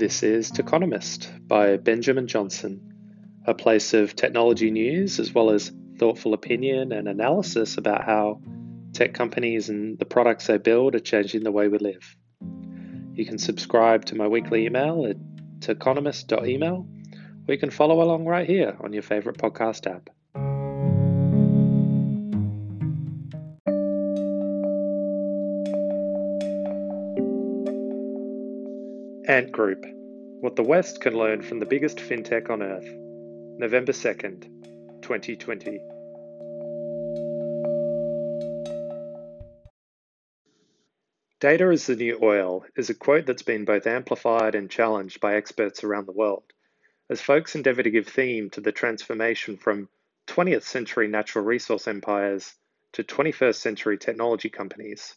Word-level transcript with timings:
This 0.00 0.22
is 0.22 0.50
Techonomist 0.50 1.46
by 1.46 1.76
Benjamin 1.76 2.26
Johnson, 2.26 2.80
a 3.44 3.52
place 3.52 3.92
of 3.92 4.16
technology 4.16 4.70
news 4.70 5.20
as 5.20 5.34
well 5.34 5.50
as 5.50 5.72
thoughtful 5.98 6.32
opinion 6.32 6.90
and 6.92 7.06
analysis 7.06 7.76
about 7.76 8.04
how 8.04 8.40
tech 8.94 9.12
companies 9.12 9.68
and 9.68 9.98
the 9.98 10.06
products 10.06 10.46
they 10.46 10.56
build 10.56 10.94
are 10.94 11.00
changing 11.00 11.42
the 11.42 11.52
way 11.52 11.68
we 11.68 11.76
live. 11.76 12.16
You 13.12 13.26
can 13.26 13.36
subscribe 13.36 14.06
to 14.06 14.14
my 14.14 14.26
weekly 14.26 14.64
email 14.64 15.04
at 15.04 15.18
techonomist.email, 15.58 16.86
or 17.46 17.54
you 17.54 17.60
can 17.60 17.68
follow 17.68 18.00
along 18.00 18.24
right 18.24 18.48
here 18.48 18.78
on 18.82 18.94
your 18.94 19.02
favorite 19.02 19.36
podcast 19.36 19.86
app. 19.86 20.08
Ant 29.28 29.52
Group 29.52 29.84
What 30.50 30.56
the 30.56 30.64
West 30.64 31.00
Can 31.00 31.16
Learn 31.16 31.42
from 31.42 31.60
the 31.60 31.64
Biggest 31.64 31.98
FinTech 31.98 32.50
on 32.50 32.60
Earth. 32.60 32.92
November 33.60 33.92
2nd, 33.92 34.50
2020. 35.00 35.78
Data 41.38 41.70
is 41.70 41.86
the 41.86 41.94
new 41.94 42.18
oil 42.20 42.64
is 42.76 42.90
a 42.90 42.94
quote 42.94 43.26
that's 43.26 43.44
been 43.44 43.64
both 43.64 43.86
amplified 43.86 44.56
and 44.56 44.68
challenged 44.68 45.20
by 45.20 45.36
experts 45.36 45.84
around 45.84 46.08
the 46.08 46.12
world, 46.12 46.42
as 47.08 47.20
folks 47.20 47.54
endeavour 47.54 47.84
to 47.84 47.90
give 47.90 48.08
theme 48.08 48.50
to 48.50 48.60
the 48.60 48.72
transformation 48.72 49.56
from 49.56 49.88
20th 50.26 50.64
century 50.64 51.06
natural 51.06 51.44
resource 51.44 51.86
empires 51.86 52.54
to 52.94 53.04
21st 53.04 53.54
century 53.54 53.98
technology 53.98 54.48
companies. 54.48 55.14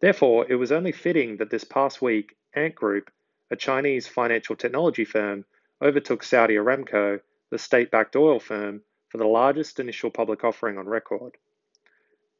Therefore, 0.00 0.46
it 0.48 0.54
was 0.54 0.70
only 0.70 0.92
fitting 0.92 1.38
that 1.38 1.50
this 1.50 1.64
past 1.64 2.00
week, 2.00 2.36
Ant 2.54 2.76
Group 2.76 3.10
a 3.50 3.56
Chinese 3.56 4.06
financial 4.06 4.56
technology 4.56 5.04
firm 5.04 5.44
overtook 5.82 6.22
Saudi 6.22 6.54
Aramco, 6.54 7.20
the 7.50 7.58
state 7.58 7.90
backed 7.90 8.16
oil 8.16 8.40
firm, 8.40 8.82
for 9.08 9.18
the 9.18 9.26
largest 9.26 9.78
initial 9.78 10.10
public 10.10 10.44
offering 10.44 10.78
on 10.78 10.86
record. 10.86 11.36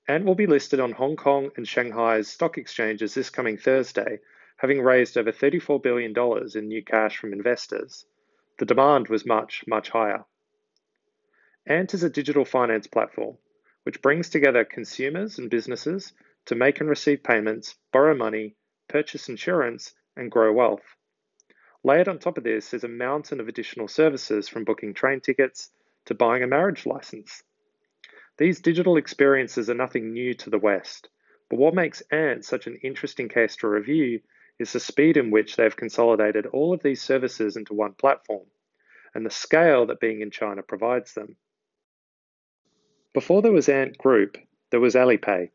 Ant 0.09 0.25
will 0.25 0.35
be 0.35 0.47
listed 0.47 0.81
on 0.81 0.93
Hong 0.93 1.17
Kong 1.17 1.51
and 1.57 1.67
Shanghai's 1.67 2.29
stock 2.29 2.59
exchanges 2.59 3.15
this 3.15 3.31
coming 3.31 3.57
Thursday, 3.57 4.21
having 4.57 4.81
raised 4.81 5.19
over 5.19 5.33
$34 5.33 5.83
billion 5.83 6.15
in 6.55 6.69
new 6.69 6.83
cash 6.83 7.19
from 7.19 7.33
investors. 7.33 8.07
The 8.59 8.65
demand 8.65 9.09
was 9.09 9.27
much, 9.27 9.65
much 9.67 9.91
higher. 9.91 10.25
Ant 11.67 11.95
is 11.95 12.03
a 12.03 12.11
digital 12.11 12.45
finance 12.45 12.87
platform 12.87 13.39
which 13.87 14.03
brings 14.03 14.29
together 14.29 14.65
consumers 14.65 15.39
and 15.39 15.49
businesses 15.49 16.13
to 16.47 16.57
make 16.57 16.81
and 16.81 16.89
receive 16.89 17.23
payments, 17.23 17.77
borrow 17.93 18.17
money, 18.17 18.57
purchase 18.89 19.29
insurance, 19.29 19.95
and 20.17 20.31
grow 20.31 20.53
wealth. 20.53 20.97
Layered 21.85 22.09
on 22.09 22.19
top 22.19 22.39
of 22.39 22.45
this 22.45 22.75
is 22.75 22.85
a 22.85 22.89
mountain 22.89 23.41
of 23.41 23.49
additional 23.49 23.89
services 23.89 24.49
from 24.49 24.65
booking 24.65 24.95
train 24.95 25.21
tickets 25.21 25.71
to 26.07 26.15
buying 26.15 26.43
a 26.43 26.47
marriage 26.47 26.87
license. 26.87 27.43
These 28.39 28.61
digital 28.61 28.97
experiences 28.97 29.71
are 29.71 29.75
nothing 29.75 30.13
new 30.13 30.35
to 30.35 30.51
the 30.51 30.59
West, 30.59 31.09
but 31.49 31.59
what 31.59 31.75
makes 31.75 32.03
Ant 32.11 32.45
such 32.45 32.67
an 32.67 32.77
interesting 32.83 33.29
case 33.29 33.57
to 33.57 33.69
review 33.69 34.21
is 34.59 34.73
the 34.73 34.81
speed 34.81 35.17
in 35.17 35.31
which 35.31 35.57
they've 35.57 35.77
consolidated 35.77 36.47
all 36.47 36.73
of 36.73 36.83
these 36.83 37.03
services 37.03 37.57
into 37.57 37.75
one 37.75 37.95
platform 37.95 38.47
and 39.15 39.25
the 39.25 39.31
scale 39.31 39.87
that 39.87 39.99
being 39.99 40.21
in 40.21 40.31
China 40.31 40.63
provides 40.63 41.15
them. 41.15 41.37
Before 43.15 43.41
there 43.41 43.53
was 43.53 43.69
Ant 43.69 43.97
Group, 43.97 44.37
there 44.71 44.81
was 44.81 44.95
Alipay. 44.95 45.51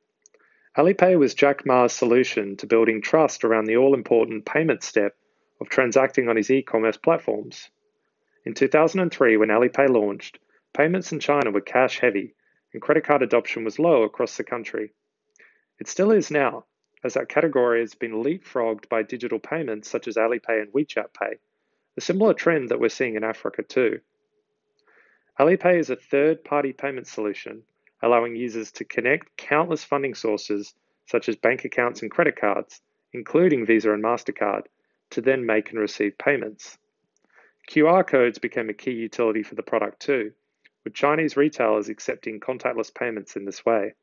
Alipay 0.78 1.20
was 1.20 1.34
Jack 1.34 1.66
Ma's 1.66 1.92
solution 1.92 2.56
to 2.56 2.66
building 2.66 3.02
trust 3.02 3.44
around 3.44 3.66
the 3.66 3.76
all 3.76 3.94
important 3.94 4.46
payment 4.46 4.84
step 4.84 5.18
of 5.60 5.68
transacting 5.68 6.30
on 6.30 6.38
his 6.38 6.50
e 6.50 6.62
commerce 6.62 6.96
platforms. 6.96 7.70
In 8.46 8.54
2003, 8.54 9.36
when 9.36 9.50
Alipay 9.50 9.90
launched, 9.90 10.40
payments 10.74 11.12
in 11.12 11.20
China 11.20 11.52
were 11.52 11.60
cash 11.60 12.00
heavy 12.00 12.36
and 12.72 12.82
credit 12.82 13.04
card 13.04 13.22
adoption 13.22 13.66
was 13.66 13.80
low 13.80 14.04
across 14.04 14.38
the 14.38 14.46
country. 14.46 14.94
It 15.78 15.90
still 15.90 16.12
is 16.12 16.32
now, 16.32 16.64
as 17.04 17.16
that 17.16 17.28
category 17.28 17.82
has 17.82 17.94
been 17.94 18.24
leapfrogged 18.24 18.88
by 18.88 19.04
digital 19.04 19.40
payments 19.40 19.90
such 19.90 20.08
as 20.08 20.16
Alipay 20.16 20.62
and 20.62 20.72
WeChat 20.72 21.14
Pay, 21.14 21.40
a 21.98 22.02
similar 22.02 22.34
trend 22.34 22.70
that 22.70 22.80
we're 22.80 22.88
seeing 22.88 23.16
in 23.16 23.26
Africa 23.26 23.62
too. 23.62 24.00
Alipay 25.38 25.80
is 25.80 25.90
a 25.90 25.98
third 25.98 26.46
party 26.46 26.72
payment 26.72 27.08
solution, 27.08 27.64
allowing 28.02 28.36
users 28.36 28.72
to 28.72 28.86
connect 28.86 29.38
countless 29.38 29.84
funding 29.84 30.16
sources 30.16 30.74
such 31.06 31.30
as 31.30 31.36
bank 31.36 31.66
accounts 31.66 32.02
and 32.02 32.12
credit 32.12 32.36
cards, 32.36 32.82
including 33.14 33.66
Visa 33.66 33.94
and 33.94 34.04
MasterCard, 34.04 34.64
to 35.12 35.22
then 35.22 35.46
make 35.46 35.72
and 35.72 35.80
receive 35.80 36.18
payments. 36.18 36.78
QR 37.70 38.06
codes 38.06 38.40
became 38.40 38.70
a 38.70 38.74
key 38.74 38.92
utility 38.92 39.44
for 39.44 39.56
the 39.56 39.64
product 39.64 40.02
too, 40.02 40.32
with 40.84 40.94
Chinese 40.94 41.38
retailers 41.38 41.90
accepting 41.90 42.40
contactless 42.40 42.94
payments 42.94 43.36
in 43.36 43.46
this 43.46 43.66
way. 43.66 43.94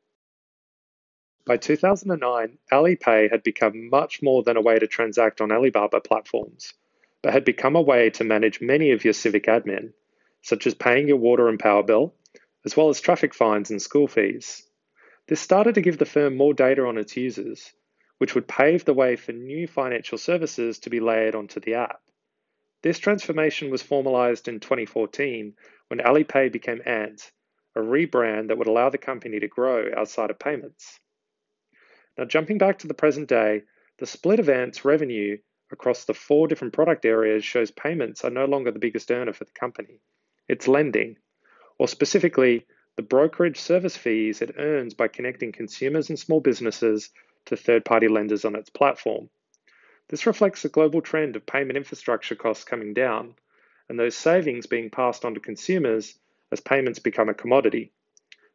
By 1.45 1.57
2009, 1.57 2.57
Alipay 2.71 3.31
had 3.31 3.43
become 3.43 3.89
much 3.89 4.21
more 4.21 4.43
than 4.43 4.55
a 4.55 4.61
way 4.61 4.77
to 4.77 4.87
transact 4.87 5.41
on 5.41 5.51
Alibaba 5.51 5.99
platforms, 5.99 6.73
but 7.21 7.33
had 7.33 7.43
become 7.43 7.75
a 7.75 7.81
way 7.81 8.11
to 8.11 8.23
manage 8.23 8.61
many 8.61 8.91
of 8.91 9.03
your 9.03 9.13
civic 9.13 9.45
admin, 9.45 9.93
such 10.41 10.67
as 10.67 10.75
paying 10.75 11.07
your 11.07 11.17
water 11.17 11.49
and 11.49 11.59
power 11.59 11.83
bill, 11.83 12.13
as 12.65 12.75
well 12.75 12.89
as 12.89 12.99
traffic 12.99 13.33
fines 13.33 13.71
and 13.71 13.81
school 13.81 14.07
fees. 14.07 14.67
This 15.27 15.39
started 15.39 15.75
to 15.75 15.81
give 15.81 15.97
the 15.97 16.05
firm 16.05 16.35
more 16.35 16.53
data 16.53 16.85
on 16.85 16.97
its 16.97 17.15
users, 17.15 17.71
which 18.17 18.35
would 18.35 18.47
pave 18.47 18.85
the 18.85 18.93
way 18.93 19.15
for 19.15 19.31
new 19.31 19.67
financial 19.67 20.17
services 20.17 20.79
to 20.79 20.89
be 20.89 20.99
layered 20.99 21.35
onto 21.35 21.59
the 21.59 21.75
app. 21.75 22.01
This 22.81 22.99
transformation 22.99 23.69
was 23.69 23.81
formalized 23.81 24.47
in 24.47 24.59
2014 24.59 25.55
when 25.87 25.99
Alipay 25.99 26.51
became 26.51 26.81
Ant, 26.85 27.31
a 27.75 27.79
rebrand 27.79 28.47
that 28.47 28.57
would 28.57 28.67
allow 28.67 28.89
the 28.89 28.97
company 28.97 29.39
to 29.39 29.47
grow 29.47 29.91
outside 29.95 30.29
of 30.29 30.39
payments. 30.39 30.99
Now, 32.17 32.25
jumping 32.25 32.57
back 32.57 32.79
to 32.79 32.87
the 32.87 32.93
present 32.93 33.29
day, 33.29 33.63
the 33.97 34.05
split 34.05 34.39
of 34.39 34.49
Ant's 34.49 34.83
revenue 34.83 35.37
across 35.71 36.05
the 36.05 36.13
four 36.13 36.47
different 36.47 36.73
product 36.73 37.05
areas 37.05 37.45
shows 37.45 37.71
payments 37.71 38.23
are 38.23 38.29
no 38.29 38.45
longer 38.45 38.71
the 38.71 38.79
biggest 38.79 39.11
earner 39.11 39.33
for 39.33 39.45
the 39.45 39.51
company. 39.51 40.01
It's 40.47 40.67
lending, 40.67 41.17
or 41.79 41.87
specifically, 41.87 42.67
the 42.97 43.01
brokerage 43.01 43.59
service 43.59 43.95
fees 43.95 44.41
it 44.41 44.55
earns 44.57 44.93
by 44.93 45.07
connecting 45.07 45.53
consumers 45.53 46.09
and 46.09 46.19
small 46.19 46.41
businesses 46.41 47.09
to 47.45 47.55
third 47.55 47.85
party 47.85 48.09
lenders 48.09 48.43
on 48.43 48.55
its 48.55 48.69
platform. 48.69 49.29
This 50.09 50.27
reflects 50.27 50.65
a 50.65 50.69
global 50.69 51.01
trend 51.01 51.35
of 51.35 51.45
payment 51.45 51.77
infrastructure 51.77 52.35
costs 52.35 52.65
coming 52.65 52.93
down 52.93 53.35
and 53.87 53.97
those 53.97 54.15
savings 54.15 54.67
being 54.67 54.89
passed 54.89 55.25
on 55.25 55.33
to 55.33 55.39
consumers 55.39 56.19
as 56.51 56.59
payments 56.59 56.99
become 56.99 57.29
a 57.29 57.33
commodity. 57.33 57.91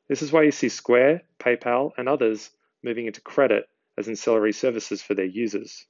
This 0.09 0.23
is 0.23 0.31
why 0.31 0.43
you 0.43 0.51
see 0.51 0.69
Square, 0.69 1.23
PayPal, 1.41 1.93
and 1.97 2.09
others 2.09 2.51
moving 2.83 3.07
into 3.07 3.21
credit 3.21 3.69
as 3.97 4.09
ancillary 4.09 4.53
services 4.53 5.01
for 5.01 5.15
their 5.15 5.25
users. 5.25 5.87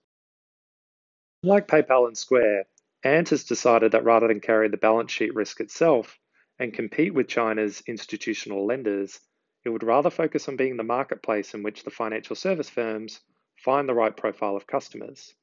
Like 1.43 1.67
PayPal 1.67 2.07
and 2.07 2.17
Square, 2.17 2.67
Ant 3.03 3.31
has 3.31 3.45
decided 3.45 3.93
that 3.93 4.05
rather 4.05 4.29
than 4.29 4.41
carry 4.41 4.69
the 4.69 4.77
balance 4.77 5.11
sheet 5.11 5.35
risk 5.35 5.61
itself 5.61 6.19
and 6.59 6.73
compete 6.73 7.15
with 7.15 7.29
China's 7.29 7.83
institutional 7.87 8.67
lenders, 8.67 9.21
it 9.65 9.71
would 9.71 9.83
rather 9.83 10.11
focus 10.11 10.49
on 10.49 10.57
being 10.57 10.77
the 10.77 10.83
marketplace 10.83 11.55
in 11.55 11.63
which 11.63 11.85
the 11.85 11.91
financial 11.91 12.37
service 12.37 12.71
firms 12.71 13.21
find 13.57 13.89
the 13.89 13.95
right 13.95 14.17
profile 14.17 14.57
of 14.57 14.67
customers. 14.67 15.35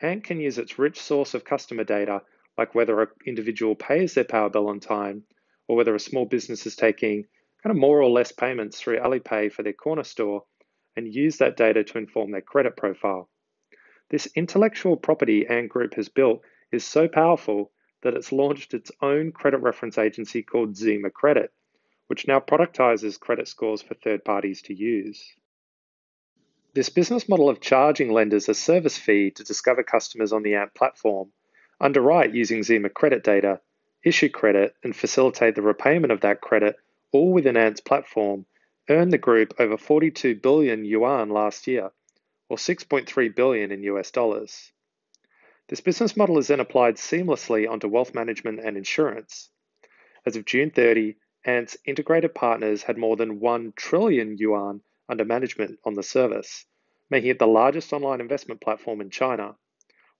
Ant 0.00 0.24
can 0.24 0.40
use 0.40 0.58
its 0.58 0.78
rich 0.78 1.00
source 1.00 1.34
of 1.34 1.44
customer 1.44 1.84
data, 1.84 2.22
like 2.56 2.74
whether 2.74 3.00
an 3.00 3.08
individual 3.26 3.74
pays 3.74 4.14
their 4.14 4.24
power 4.24 4.50
bill 4.50 4.68
on 4.68 4.80
time 4.80 5.24
or 5.68 5.76
whether 5.76 5.94
a 5.94 6.00
small 6.00 6.24
business 6.24 6.66
is 6.66 6.76
taking 6.76 7.24
kind 7.62 7.70
of 7.70 7.80
more 7.80 8.00
or 8.00 8.10
less 8.10 8.32
payments 8.32 8.80
through 8.80 8.98
Alipay 8.98 9.50
for 9.52 9.62
their 9.62 9.72
corner 9.72 10.04
store, 10.04 10.44
and 10.96 11.12
use 11.12 11.38
that 11.38 11.56
data 11.56 11.84
to 11.84 11.98
inform 11.98 12.30
their 12.30 12.40
credit 12.40 12.76
profile. 12.76 13.28
This 14.10 14.28
intellectual 14.34 14.96
property 14.96 15.46
Ant 15.46 15.68
Group 15.68 15.94
has 15.94 16.08
built 16.08 16.42
is 16.72 16.84
so 16.84 17.08
powerful 17.08 17.72
that 18.02 18.14
it's 18.14 18.32
launched 18.32 18.74
its 18.74 18.90
own 19.02 19.32
credit 19.32 19.58
reference 19.58 19.98
agency 19.98 20.42
called 20.42 20.76
Zhima 20.76 21.10
Credit, 21.10 21.52
which 22.06 22.26
now 22.26 22.40
productizes 22.40 23.18
credit 23.18 23.48
scores 23.48 23.82
for 23.82 23.94
third 23.94 24.24
parties 24.24 24.62
to 24.62 24.74
use. 24.74 25.34
This 26.74 26.88
business 26.88 27.28
model 27.28 27.48
of 27.48 27.60
charging 27.60 28.12
lenders 28.12 28.48
a 28.48 28.54
service 28.54 28.96
fee 28.96 29.30
to 29.32 29.44
discover 29.44 29.82
customers 29.82 30.32
on 30.32 30.42
the 30.42 30.54
Ant 30.54 30.74
platform, 30.74 31.32
underwrite 31.80 32.34
using 32.34 32.62
Zhima 32.62 32.90
credit 32.90 33.24
data, 33.24 33.60
issue 34.04 34.28
credit, 34.28 34.74
and 34.84 34.94
facilitate 34.94 35.54
the 35.54 35.62
repayment 35.62 36.12
of 36.12 36.20
that 36.20 36.40
credit 36.40 36.76
all 37.10 37.32
within 37.32 37.56
Ant's 37.56 37.80
platform 37.80 38.46
earned 38.88 39.12
the 39.12 39.18
group 39.18 39.54
over 39.58 39.76
42 39.76 40.36
billion 40.36 40.84
yuan 40.84 41.30
last 41.30 41.66
year, 41.66 41.90
or 42.48 42.56
6.3 42.56 43.34
billion 43.34 43.72
in 43.72 43.82
US 43.82 44.10
dollars. 44.10 44.72
This 45.68 45.80
business 45.80 46.16
model 46.16 46.38
is 46.38 46.48
then 46.48 46.60
applied 46.60 46.96
seamlessly 46.96 47.68
onto 47.68 47.88
wealth 47.88 48.14
management 48.14 48.60
and 48.60 48.76
insurance. 48.76 49.50
As 50.24 50.34
of 50.34 50.46
June 50.46 50.70
30, 50.70 51.16
Ant's 51.44 51.76
integrated 51.84 52.34
partners 52.34 52.82
had 52.82 52.96
more 52.98 53.16
than 53.16 53.38
1 53.38 53.74
trillion 53.76 54.36
yuan 54.38 54.80
under 55.08 55.24
management 55.24 55.78
on 55.84 55.94
the 55.94 56.02
service, 56.02 56.64
making 57.10 57.30
it 57.30 57.38
the 57.38 57.46
largest 57.46 57.92
online 57.92 58.20
investment 58.20 58.60
platform 58.60 59.00
in 59.00 59.10
China, 59.10 59.56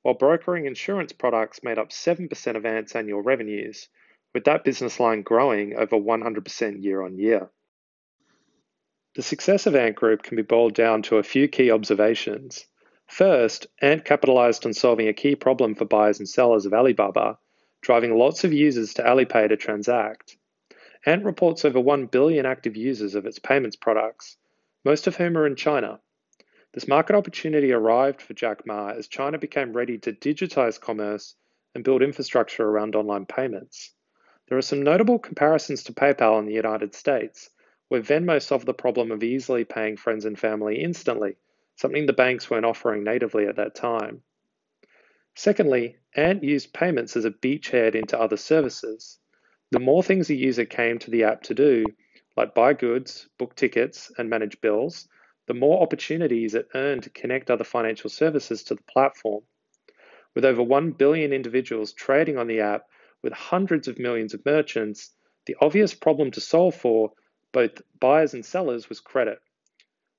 while 0.02 0.14
brokering 0.14 0.66
insurance 0.66 1.12
products 1.12 1.62
made 1.62 1.78
up 1.78 1.90
7% 1.90 2.56
of 2.56 2.66
Ant's 2.66 2.94
annual 2.94 3.22
revenues, 3.22 3.88
with 4.34 4.44
that 4.44 4.64
business 4.64 5.00
line 5.00 5.22
growing 5.22 5.74
over 5.76 5.96
100% 5.96 6.82
year 6.82 7.02
on 7.02 7.18
year. 7.18 7.50
The 9.14 9.22
success 9.22 9.66
of 9.66 9.74
Ant 9.74 9.96
Group 9.96 10.22
can 10.22 10.36
be 10.36 10.42
boiled 10.42 10.74
down 10.74 11.02
to 11.04 11.16
a 11.16 11.22
few 11.22 11.48
key 11.48 11.70
observations. 11.70 12.66
First, 13.08 13.68
Ant 13.80 14.04
capitalized 14.04 14.66
on 14.66 14.74
solving 14.74 15.08
a 15.08 15.14
key 15.14 15.34
problem 15.34 15.74
for 15.74 15.86
buyers 15.86 16.18
and 16.18 16.28
sellers 16.28 16.66
of 16.66 16.74
Alibaba, 16.74 17.38
driving 17.80 18.14
lots 18.14 18.44
of 18.44 18.52
users 18.52 18.92
to 18.94 19.02
Alipay 19.02 19.48
to 19.48 19.56
transact. 19.56 20.36
Ant 21.06 21.24
reports 21.24 21.64
over 21.64 21.80
1 21.80 22.06
billion 22.06 22.44
active 22.44 22.76
users 22.76 23.14
of 23.14 23.24
its 23.24 23.38
payments 23.38 23.76
products, 23.76 24.36
most 24.84 25.06
of 25.06 25.16
whom 25.16 25.38
are 25.38 25.46
in 25.46 25.56
China. 25.56 26.00
This 26.74 26.86
market 26.86 27.16
opportunity 27.16 27.72
arrived 27.72 28.20
for 28.20 28.34
Jack 28.34 28.66
Ma 28.66 28.90
as 28.90 29.08
China 29.08 29.38
became 29.38 29.72
ready 29.72 29.96
to 29.98 30.12
digitize 30.12 30.78
commerce 30.78 31.34
and 31.74 31.82
build 31.82 32.02
infrastructure 32.02 32.68
around 32.68 32.94
online 32.94 33.24
payments. 33.24 33.94
There 34.48 34.58
are 34.58 34.62
some 34.62 34.82
notable 34.82 35.18
comparisons 35.18 35.82
to 35.84 35.94
PayPal 35.94 36.38
in 36.40 36.44
the 36.44 36.52
United 36.52 36.94
States, 36.94 37.48
where 37.88 38.02
Venmo 38.02 38.40
solved 38.40 38.66
the 38.66 38.74
problem 38.74 39.10
of 39.10 39.22
easily 39.22 39.64
paying 39.64 39.96
friends 39.96 40.26
and 40.26 40.38
family 40.38 40.82
instantly, 40.82 41.36
something 41.78 42.06
the 42.06 42.12
banks 42.12 42.50
weren't 42.50 42.66
offering 42.66 43.04
natively 43.04 43.46
at 43.46 43.56
that 43.56 43.74
time. 43.74 44.20
Secondly, 45.36 45.96
Ant 46.16 46.42
used 46.42 46.74
payments 46.74 47.16
as 47.16 47.24
a 47.24 47.30
beachhead 47.30 47.94
into 47.94 48.18
other 48.18 48.36
services. 48.36 49.20
The 49.70 49.78
more 49.78 50.02
things 50.02 50.28
a 50.28 50.34
user 50.34 50.64
came 50.64 50.98
to 50.98 51.10
the 51.10 51.22
app 51.22 51.42
to 51.44 51.54
do, 51.54 51.84
like 52.36 52.54
buy 52.54 52.72
goods, 52.72 53.28
book 53.38 53.54
tickets, 53.54 54.10
and 54.18 54.28
manage 54.28 54.60
bills, 54.60 55.08
the 55.46 55.54
more 55.54 55.80
opportunities 55.80 56.54
it 56.54 56.68
earned 56.74 57.04
to 57.04 57.10
connect 57.10 57.50
other 57.50 57.64
financial 57.64 58.10
services 58.10 58.64
to 58.64 58.74
the 58.74 58.82
platform. 58.82 59.44
With 60.34 60.44
over 60.44 60.62
1 60.62 60.92
billion 60.92 61.32
individuals 61.32 61.92
trading 61.92 62.36
on 62.36 62.48
the 62.48 62.60
app 62.60 62.82
with 63.22 63.32
hundreds 63.32 63.86
of 63.86 64.00
millions 64.00 64.34
of 64.34 64.44
merchants, 64.44 65.14
the 65.46 65.56
obvious 65.60 65.94
problem 65.94 66.32
to 66.32 66.40
solve 66.40 66.74
for 66.74 67.12
both 67.52 67.80
buyers 68.00 68.34
and 68.34 68.44
sellers 68.44 68.88
was 68.88 69.00
credit, 69.00 69.38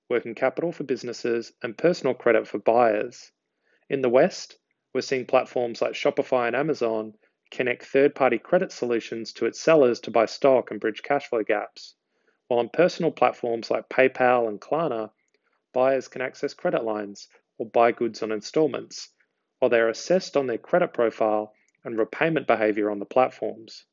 working 0.09 0.35
capital 0.35 0.71
for 0.71 0.83
businesses, 0.83 1.53
and 1.61 1.77
personal 1.77 2.13
credit 2.13 2.47
for 2.47 2.57
buyers. 2.57 3.31
In 3.89 4.01
the 4.01 4.09
West, 4.09 4.57
we're 4.93 5.01
seeing 5.01 5.25
platforms 5.25 5.81
like 5.81 5.93
Shopify 5.93 6.47
and 6.47 6.55
Amazon 6.55 7.13
connect 7.51 7.85
third 7.85 8.15
party 8.15 8.37
credit 8.37 8.71
solutions 8.71 9.33
to 9.33 9.45
its 9.45 9.59
sellers 9.59 9.99
to 10.01 10.11
buy 10.11 10.25
stock 10.25 10.71
and 10.71 10.79
bridge 10.79 11.01
cash 11.03 11.27
flow 11.27 11.43
gaps. 11.43 11.95
While 12.47 12.59
on 12.59 12.69
personal 12.69 13.11
platforms 13.11 13.69
like 13.69 13.89
PayPal 13.89 14.47
and 14.47 14.59
Klarna, 14.59 15.11
buyers 15.73 16.07
can 16.07 16.21
access 16.21 16.53
credit 16.53 16.83
lines 16.83 17.27
or 17.57 17.67
buy 17.67 17.91
goods 17.91 18.23
on 18.23 18.31
installments, 18.31 19.09
while 19.59 19.69
they 19.69 19.79
are 19.79 19.89
assessed 19.89 20.35
on 20.35 20.47
their 20.47 20.57
credit 20.57 20.93
profile 20.93 21.53
and 21.83 21.97
repayment 21.97 22.47
behavior 22.47 22.89
on 22.89 22.99
the 22.99 23.05
platforms. 23.05 23.85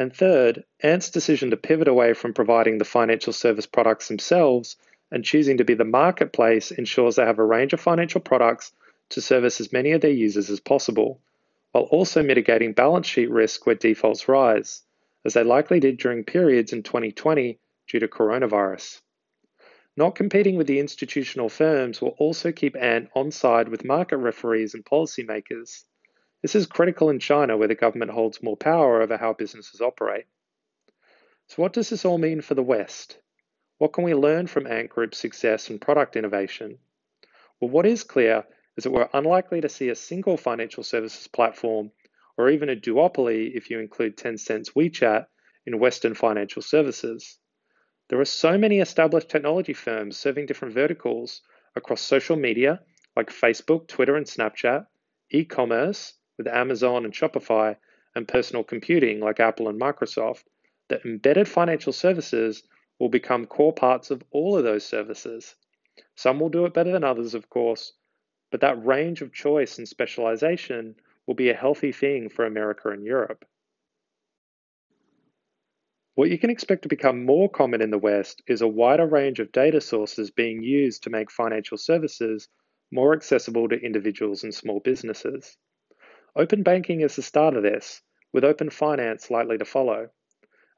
And 0.00 0.16
third, 0.16 0.64
Ant's 0.82 1.10
decision 1.10 1.50
to 1.50 1.58
pivot 1.58 1.86
away 1.86 2.14
from 2.14 2.32
providing 2.32 2.78
the 2.78 2.86
financial 2.86 3.34
service 3.34 3.66
products 3.66 4.08
themselves 4.08 4.76
and 5.10 5.22
choosing 5.22 5.58
to 5.58 5.64
be 5.64 5.74
the 5.74 5.84
marketplace 5.84 6.70
ensures 6.70 7.16
they 7.16 7.26
have 7.26 7.38
a 7.38 7.44
range 7.44 7.74
of 7.74 7.82
financial 7.82 8.22
products 8.22 8.72
to 9.10 9.20
service 9.20 9.60
as 9.60 9.74
many 9.74 9.92
of 9.92 10.00
their 10.00 10.10
users 10.10 10.48
as 10.48 10.58
possible, 10.58 11.20
while 11.72 11.84
also 11.84 12.22
mitigating 12.22 12.72
balance 12.72 13.08
sheet 13.08 13.30
risk 13.30 13.66
where 13.66 13.74
defaults 13.74 14.26
rise, 14.26 14.80
as 15.26 15.34
they 15.34 15.44
likely 15.44 15.80
did 15.80 15.98
during 15.98 16.24
periods 16.24 16.72
in 16.72 16.82
2020 16.82 17.58
due 17.86 18.00
to 18.00 18.08
coronavirus. 18.08 19.02
Not 19.98 20.14
competing 20.14 20.56
with 20.56 20.66
the 20.66 20.80
institutional 20.80 21.50
firms 21.50 22.00
will 22.00 22.16
also 22.16 22.52
keep 22.52 22.74
Ant 22.74 23.10
on 23.14 23.30
side 23.30 23.68
with 23.68 23.84
market 23.84 24.16
referees 24.16 24.72
and 24.72 24.82
policymakers. 24.82 25.84
This 26.42 26.54
is 26.54 26.66
critical 26.66 27.10
in 27.10 27.18
China, 27.18 27.56
where 27.56 27.68
the 27.68 27.74
government 27.74 28.12
holds 28.12 28.42
more 28.42 28.56
power 28.56 29.02
over 29.02 29.18
how 29.18 29.34
businesses 29.34 29.82
operate. 29.82 30.24
So, 31.48 31.62
what 31.62 31.74
does 31.74 31.90
this 31.90 32.04
all 32.04 32.16
mean 32.16 32.40
for 32.40 32.54
the 32.54 32.62
West? 32.62 33.18
What 33.76 33.92
can 33.92 34.04
we 34.04 34.14
learn 34.14 34.46
from 34.46 34.66
Ant 34.66 34.88
Group's 34.88 35.18
success 35.18 35.68
and 35.68 35.80
product 35.80 36.16
innovation? 36.16 36.78
Well, 37.60 37.70
what 37.70 37.84
is 37.84 38.04
clear 38.04 38.44
is 38.76 38.84
that 38.84 38.90
we're 38.90 39.10
unlikely 39.12 39.60
to 39.60 39.68
see 39.68 39.90
a 39.90 39.94
single 39.94 40.38
financial 40.38 40.82
services 40.82 41.28
platform 41.28 41.92
or 42.38 42.48
even 42.48 42.70
a 42.70 42.76
duopoly 42.76 43.54
if 43.54 43.68
you 43.68 43.78
include 43.78 44.16
Tencent's 44.16 44.70
WeChat 44.70 45.26
in 45.66 45.78
Western 45.78 46.14
financial 46.14 46.62
services. 46.62 47.38
There 48.08 48.20
are 48.20 48.24
so 48.24 48.56
many 48.56 48.80
established 48.80 49.28
technology 49.28 49.74
firms 49.74 50.16
serving 50.16 50.46
different 50.46 50.72
verticals 50.72 51.42
across 51.76 52.00
social 52.00 52.36
media 52.36 52.80
like 53.14 53.28
Facebook, 53.28 53.88
Twitter, 53.88 54.16
and 54.16 54.24
Snapchat, 54.24 54.86
e 55.30 55.44
commerce 55.44 56.14
with 56.40 56.48
Amazon 56.48 57.04
and 57.04 57.12
Shopify, 57.12 57.76
and 58.14 58.26
personal 58.26 58.64
computing 58.64 59.20
like 59.20 59.40
Apple 59.40 59.68
and 59.68 59.78
Microsoft, 59.78 60.44
that 60.88 61.04
embedded 61.04 61.46
financial 61.46 61.92
services 61.92 62.62
will 62.98 63.10
become 63.10 63.44
core 63.44 63.74
parts 63.74 64.10
of 64.10 64.24
all 64.30 64.56
of 64.56 64.64
those 64.64 64.82
services. 64.82 65.54
Some 66.14 66.40
will 66.40 66.48
do 66.48 66.64
it 66.64 66.72
better 66.72 66.92
than 66.92 67.04
others, 67.04 67.34
of 67.34 67.50
course, 67.50 67.92
but 68.50 68.62
that 68.62 68.82
range 68.86 69.20
of 69.20 69.34
choice 69.34 69.76
and 69.76 69.86
specialization 69.86 70.96
will 71.26 71.34
be 71.34 71.50
a 71.50 71.54
healthy 71.54 71.92
thing 71.92 72.30
for 72.30 72.46
America 72.46 72.88
and 72.88 73.04
Europe. 73.04 73.44
What 76.14 76.30
you 76.30 76.38
can 76.38 76.48
expect 76.48 76.84
to 76.84 76.88
become 76.88 77.26
more 77.26 77.50
common 77.50 77.82
in 77.82 77.90
the 77.90 77.98
West 77.98 78.40
is 78.46 78.62
a 78.62 78.66
wider 78.66 79.06
range 79.06 79.40
of 79.40 79.52
data 79.52 79.82
sources 79.82 80.30
being 80.30 80.62
used 80.62 81.02
to 81.02 81.10
make 81.10 81.30
financial 81.30 81.76
services 81.76 82.48
more 82.90 83.12
accessible 83.12 83.68
to 83.68 83.76
individuals 83.76 84.42
and 84.42 84.54
small 84.54 84.80
businesses. 84.80 85.58
Open 86.36 86.62
banking 86.62 87.00
is 87.00 87.16
the 87.16 87.22
start 87.22 87.56
of 87.56 87.64
this, 87.64 88.02
with 88.32 88.44
open 88.44 88.70
finance 88.70 89.32
likely 89.32 89.58
to 89.58 89.64
follow. 89.64 90.10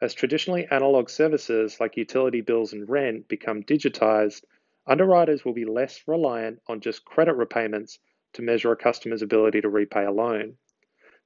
As 0.00 0.14
traditionally 0.14 0.66
analog 0.70 1.10
services 1.10 1.78
like 1.78 1.99
utility 1.99 2.40
bills 2.40 2.72
and 2.72 2.88
rent 2.88 3.28
become 3.28 3.62
digitized, 3.62 4.44
underwriters 4.87 5.44
will 5.44 5.52
be 5.52 5.66
less 5.66 6.02
reliant 6.08 6.62
on 6.69 6.81
just 6.81 7.04
credit 7.04 7.34
repayments 7.34 7.99
to 8.32 8.40
measure 8.40 8.72
a 8.72 8.76
customer's 8.76 9.20
ability 9.20 9.60
to 9.60 9.69
repay 9.69 10.06
a 10.06 10.10
loan. 10.10 10.56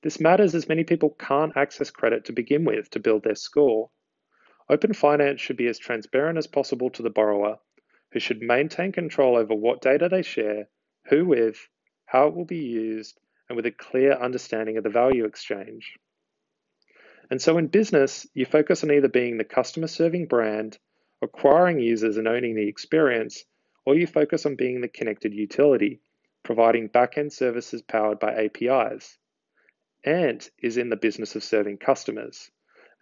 This 0.02 0.18
matters 0.18 0.56
as 0.56 0.68
many 0.68 0.82
people 0.82 1.10
can't 1.10 1.56
access 1.56 1.92
credit 1.92 2.24
to 2.24 2.32
begin 2.32 2.64
with 2.64 2.90
to 2.90 3.00
build 3.00 3.22
their 3.22 3.36
score. 3.36 3.90
Open 4.68 4.92
finance 4.92 5.40
should 5.40 5.56
be 5.56 5.68
as 5.68 5.78
transparent 5.78 6.36
as 6.36 6.48
possible 6.48 6.90
to 6.90 7.02
the 7.02 7.10
borrower, 7.10 7.60
who 8.10 8.18
should 8.18 8.42
maintain 8.42 8.90
control 8.90 9.36
over 9.36 9.54
what 9.54 9.80
data 9.80 10.08
they 10.08 10.22
share, 10.22 10.68
who 11.10 11.24
with, 11.24 11.68
how 12.06 12.26
it 12.26 12.34
will 12.34 12.44
be 12.44 12.58
used, 12.58 13.20
and 13.48 13.56
with 13.56 13.66
a 13.66 13.70
clear 13.70 14.12
understanding 14.12 14.76
of 14.76 14.84
the 14.84 14.90
value 14.90 15.24
exchange. 15.24 15.94
And 17.30 17.40
so 17.40 17.58
in 17.58 17.66
business, 17.66 18.26
you 18.34 18.46
focus 18.46 18.84
on 18.84 18.92
either 18.92 19.08
being 19.08 19.36
the 19.36 19.44
customer 19.44 19.88
serving 19.88 20.26
brand, 20.26 20.78
acquiring 21.22 21.80
users 21.80 22.16
and 22.16 22.28
owning 22.28 22.54
the 22.54 22.68
experience, 22.68 23.44
or 23.84 23.94
you 23.94 24.06
focus 24.06 24.46
on 24.46 24.56
being 24.56 24.80
the 24.80 24.88
connected 24.88 25.34
utility, 25.34 26.00
providing 26.42 26.88
back-end 26.88 27.32
services 27.32 27.82
powered 27.82 28.18
by 28.18 28.34
APIs. 28.34 29.18
Ant 30.04 30.50
is 30.62 30.76
in 30.76 30.88
the 30.88 30.96
business 30.96 31.34
of 31.34 31.42
serving 31.42 31.78
customers. 31.78 32.50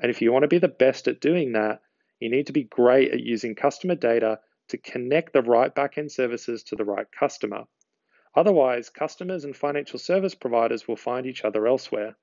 And 0.00 0.10
if 0.10 0.22
you 0.22 0.32
want 0.32 0.44
to 0.44 0.48
be 0.48 0.58
the 0.58 0.68
best 0.68 1.06
at 1.06 1.20
doing 1.20 1.52
that, 1.52 1.82
you 2.18 2.30
need 2.30 2.46
to 2.46 2.52
be 2.52 2.64
great 2.64 3.12
at 3.12 3.20
using 3.20 3.54
customer 3.54 3.94
data 3.94 4.40
to 4.68 4.78
connect 4.78 5.32
the 5.32 5.42
right 5.42 5.74
backend 5.74 6.10
services 6.10 6.62
to 6.64 6.76
the 6.76 6.84
right 6.84 7.06
customer. 7.18 7.64
Otherwise, 8.36 8.90
customers 8.90 9.44
and 9.44 9.56
financial 9.56 9.98
service 9.98 10.34
providers 10.34 10.88
will 10.88 10.96
find 10.96 11.26
each 11.26 11.44
other 11.44 11.66
elsewhere. 11.66 12.16